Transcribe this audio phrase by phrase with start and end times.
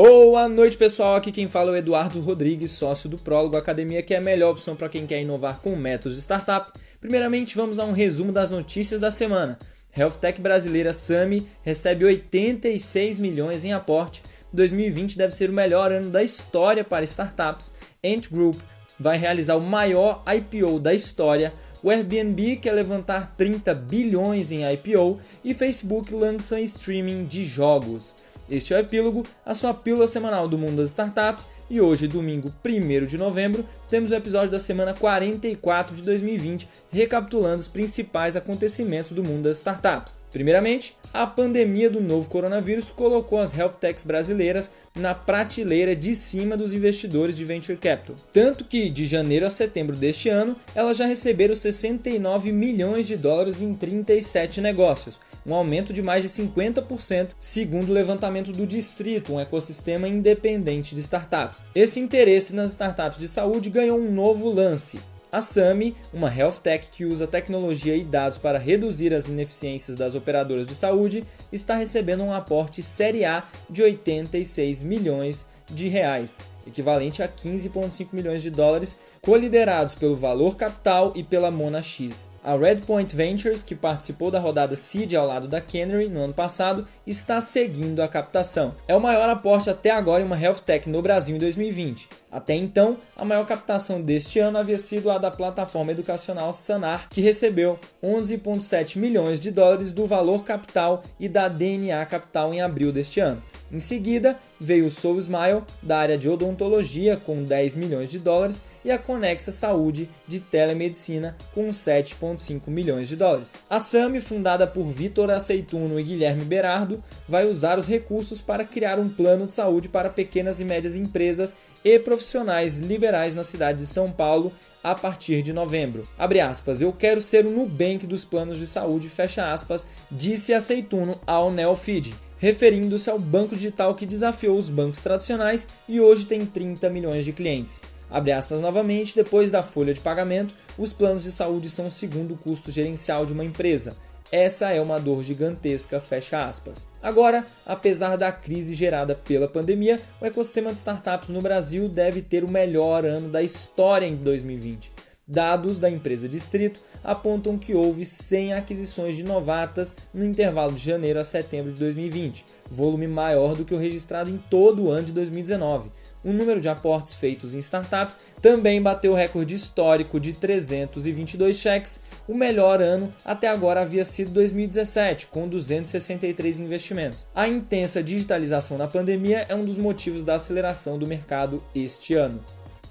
[0.00, 1.16] Boa noite, pessoal.
[1.16, 4.52] Aqui quem fala é o Eduardo Rodrigues, sócio do Prólogo Academia, que é a melhor
[4.52, 6.70] opção para quem quer inovar com métodos de startup.
[7.00, 9.58] Primeiramente, vamos a um resumo das notícias da semana.
[9.96, 14.22] Health Tech brasileira Sami recebe 86 milhões em aporte.
[14.52, 17.72] 2020 deve ser o melhor ano da história para startups.
[18.04, 18.54] Ant Group
[19.00, 21.52] vai realizar o maior IPO da história.
[21.82, 28.14] O Airbnb quer levantar 30 bilhões em IPO e Facebook lança streaming de jogos.
[28.50, 32.50] Este é o Epílogo, a sua pílula semanal do mundo das startups, e hoje, domingo
[32.64, 39.12] 1 de novembro, temos o episódio da semana 44 de 2020, recapitulando os principais acontecimentos
[39.12, 40.18] do mundo das startups.
[40.30, 46.56] Primeiramente, a pandemia do novo coronavírus colocou as health techs brasileiras na prateleira de cima
[46.56, 48.16] dos investidores de venture capital.
[48.32, 53.60] Tanto que, de janeiro a setembro deste ano, elas já receberam 69 milhões de dólares
[53.60, 59.40] em 37 negócios, um aumento de mais de 50%, segundo o levantamento do Distrito, um
[59.40, 61.64] ecossistema independente de startups.
[61.74, 65.00] Esse interesse nas startups de saúde ganhou um novo lance.
[65.32, 70.14] A SAMI, uma health tech que usa tecnologia e dados para reduzir as ineficiências das
[70.14, 77.22] operadoras de saúde, está recebendo um aporte Série A de 86 milhões de reais equivalente
[77.22, 82.28] a 15,5 milhões de dólares, coliderados pelo Valor Capital e pela Mona X.
[82.44, 86.86] A Redpoint Ventures, que participou da rodada Seed ao lado da Canary no ano passado,
[87.06, 88.74] está seguindo a captação.
[88.86, 92.08] É o maior aporte até agora em uma health tech no Brasil em 2020.
[92.30, 97.20] Até então, a maior captação deste ano havia sido a da plataforma educacional Sanar, que
[97.20, 103.20] recebeu 11,7 milhões de dólares do Valor Capital e da DNA Capital em abril deste
[103.20, 103.42] ano.
[103.70, 108.62] Em seguida, veio o Soul Smile, da área de odontologia, com 10 milhões de dólares,
[108.82, 113.56] e a Conexa Saúde, de telemedicina, com 7,5 milhões de dólares.
[113.68, 118.98] A SAMI, fundada por Vitor Aceituno e Guilherme Berardo, vai usar os recursos para criar
[118.98, 123.86] um plano de saúde para pequenas e médias empresas e profissionais liberais na cidade de
[123.86, 124.50] São Paulo
[124.82, 126.04] a partir de novembro.
[126.18, 131.20] Abre aspas, eu quero ser o Nubank dos planos de saúde, fecha aspas, disse Aceituno
[131.26, 136.88] ao Neofeed referindo-se ao banco digital que desafiou os bancos tradicionais e hoje tem 30
[136.90, 137.80] milhões de clientes.
[138.10, 142.36] Abre aspas novamente, depois da folha de pagamento, os planos de saúde são o segundo
[142.36, 143.94] custo gerencial de uma empresa.
[144.30, 146.86] Essa é uma dor gigantesca, fecha aspas.
[147.02, 152.44] Agora, apesar da crise gerada pela pandemia, o ecossistema de startups no Brasil deve ter
[152.44, 154.92] o melhor ano da história em 2020.
[155.30, 161.20] Dados da empresa Distrito apontam que houve 100 aquisições de novatas no intervalo de janeiro
[161.20, 165.12] a setembro de 2020, volume maior do que o registrado em todo o ano de
[165.12, 165.90] 2019.
[166.24, 172.00] O número de aportes feitos em startups também bateu o recorde histórico de 322 cheques.
[172.26, 177.26] O melhor ano até agora havia sido 2017, com 263 investimentos.
[177.34, 182.42] A intensa digitalização na pandemia é um dos motivos da aceleração do mercado este ano.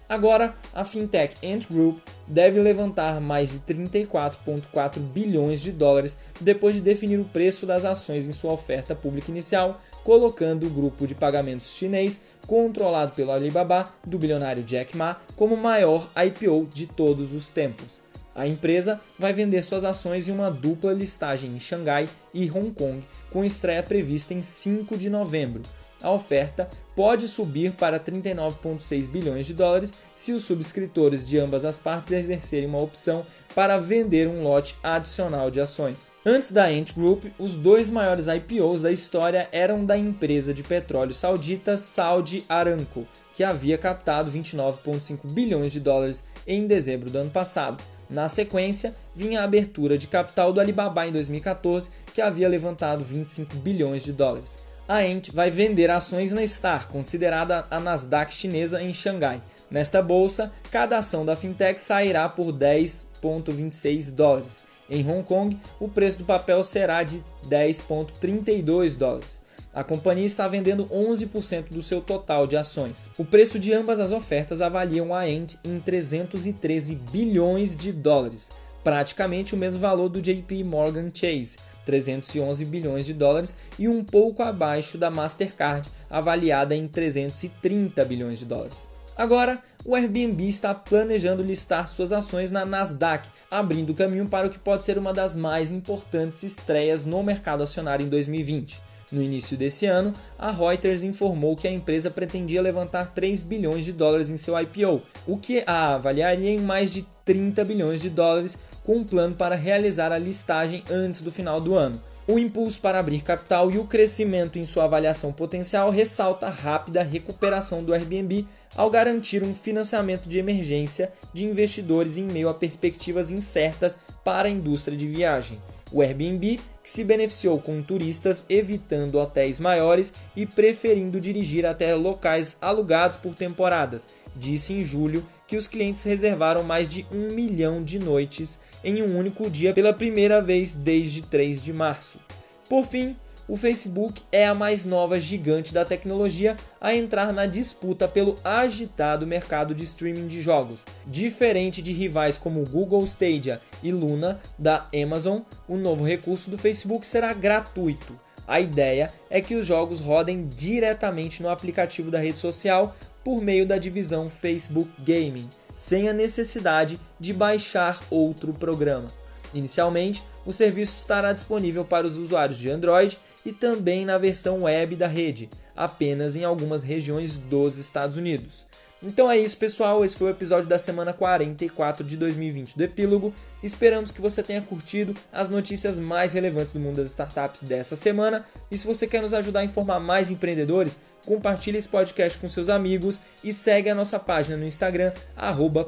[0.09, 6.81] Agora, a fintech Ant Group deve levantar mais de 34,4 bilhões de dólares depois de
[6.81, 11.73] definir o preço das ações em sua oferta pública inicial, colocando o grupo de pagamentos
[11.75, 17.49] chinês, controlado pelo Alibaba, do bilionário Jack Ma, como o maior IPO de todos os
[17.49, 17.99] tempos.
[18.33, 23.03] A empresa vai vender suas ações em uma dupla listagem em Xangai e Hong Kong,
[23.29, 25.63] com estreia prevista em 5 de novembro
[26.01, 31.77] a oferta pode subir para 39,6 bilhões de dólares se os subscritores de ambas as
[31.77, 36.11] partes exercerem uma opção para vender um lote adicional de ações.
[36.25, 41.13] Antes da Ant Group, os dois maiores IPOs da história eram da empresa de petróleo
[41.13, 47.83] saudita Saudi Aramco, que havia captado 29,5 bilhões de dólares em dezembro do ano passado.
[48.09, 53.57] Na sequência, vinha a abertura de capital do Alibaba em 2014, que havia levantado 25
[53.57, 58.93] bilhões de dólares a Ant vai vender ações na Star, considerada a Nasdaq chinesa em
[58.93, 59.41] Xangai.
[59.69, 64.59] Nesta bolsa, cada ação da fintech sairá por 10,26 dólares.
[64.89, 69.41] Em Hong Kong, o preço do papel será de 10,32 dólares.
[69.73, 73.11] A companhia está vendendo 11% do seu total de ações.
[73.17, 78.49] O preço de ambas as ofertas avaliam a Ant em 313 bilhões de dólares,
[78.83, 84.43] praticamente o mesmo valor do JP Morgan Chase, 311 bilhões de dólares e um pouco
[84.43, 88.89] abaixo da Mastercard, avaliada em 330 bilhões de dólares.
[89.15, 94.59] Agora, o Airbnb está planejando listar suas ações na Nasdaq, abrindo caminho para o que
[94.59, 98.85] pode ser uma das mais importantes estreias no mercado acionário em 2020.
[99.09, 103.93] No início desse ano, a Reuters informou que a empresa pretendia levantar 3 bilhões de
[103.93, 108.57] dólares em seu IPO, o que a avaliaria em mais de 30 bilhões de dólares,
[108.87, 112.01] com um plano para realizar a listagem antes do final do ano.
[112.25, 117.03] O impulso para abrir capital e o crescimento em sua avaliação potencial ressalta a rápida
[117.03, 118.47] recuperação do Airbnb
[118.77, 124.51] ao garantir um financiamento de emergência de investidores em meio a perspectivas incertas para a
[124.51, 125.61] indústria de viagem.
[125.91, 132.55] O Airbnb, que se beneficiou com turistas evitando hotéis maiores e preferindo dirigir até locais
[132.61, 137.99] alugados por temporadas, disse em julho que os clientes reservaram mais de um milhão de
[137.99, 142.21] noites em um único dia pela primeira vez desde 3 de março.
[142.69, 143.17] Por fim,
[143.47, 149.25] o Facebook é a mais nova gigante da tecnologia a entrar na disputa pelo agitado
[149.25, 150.83] mercado de streaming de jogos.
[151.05, 157.07] Diferente de rivais como Google Stadia e Luna da Amazon, o novo recurso do Facebook
[157.07, 158.19] será gratuito.
[158.47, 163.65] A ideia é que os jogos rodem diretamente no aplicativo da rede social por meio
[163.65, 169.07] da divisão Facebook Gaming, sem a necessidade de baixar outro programa.
[169.53, 174.95] Inicialmente, o serviço estará disponível para os usuários de Android e também na versão web
[174.95, 178.65] da rede, apenas em algumas regiões dos Estados Unidos.
[179.01, 180.03] Então é isso, pessoal.
[180.03, 183.33] Esse foi o episódio da semana 44 de 2020 do Epílogo.
[183.61, 188.43] Esperamos que você tenha curtido as notícias mais relevantes do mundo das startups dessa semana.
[188.71, 192.69] E se você quer nos ajudar a informar mais empreendedores, compartilhe esse podcast com seus
[192.69, 195.85] amigos e segue a nossa página no Instagram, arroba.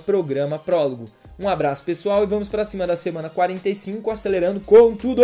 [1.39, 5.23] Um abraço, pessoal, e vamos para cima da semana 45, acelerando com tudo!